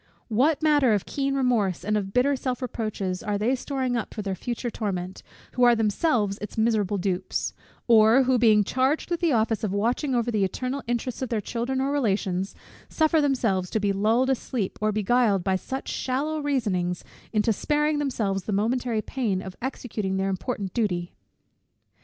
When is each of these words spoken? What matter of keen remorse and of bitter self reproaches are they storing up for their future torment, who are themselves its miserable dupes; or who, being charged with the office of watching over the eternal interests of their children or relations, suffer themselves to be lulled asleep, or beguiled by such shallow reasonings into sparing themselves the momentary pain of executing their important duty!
What 0.29 0.63
matter 0.63 0.95
of 0.95 1.05
keen 1.05 1.35
remorse 1.35 1.85
and 1.85 1.95
of 1.95 2.11
bitter 2.11 2.35
self 2.35 2.63
reproaches 2.63 3.21
are 3.21 3.37
they 3.37 3.53
storing 3.53 3.95
up 3.95 4.15
for 4.15 4.23
their 4.23 4.33
future 4.33 4.71
torment, 4.71 5.21
who 5.51 5.61
are 5.61 5.75
themselves 5.75 6.39
its 6.39 6.57
miserable 6.57 6.97
dupes; 6.97 7.53
or 7.87 8.23
who, 8.23 8.39
being 8.39 8.63
charged 8.63 9.11
with 9.11 9.19
the 9.19 9.31
office 9.31 9.63
of 9.63 9.71
watching 9.71 10.15
over 10.15 10.31
the 10.31 10.43
eternal 10.43 10.81
interests 10.87 11.21
of 11.21 11.29
their 11.29 11.39
children 11.39 11.79
or 11.79 11.91
relations, 11.91 12.55
suffer 12.89 13.21
themselves 13.21 13.69
to 13.69 13.79
be 13.79 13.93
lulled 13.93 14.31
asleep, 14.31 14.79
or 14.81 14.91
beguiled 14.91 15.43
by 15.43 15.55
such 15.55 15.89
shallow 15.89 16.39
reasonings 16.41 17.03
into 17.31 17.53
sparing 17.53 17.99
themselves 17.99 18.45
the 18.45 18.51
momentary 18.51 19.03
pain 19.03 19.39
of 19.39 19.55
executing 19.61 20.17
their 20.17 20.29
important 20.29 20.73
duty! 20.73 21.13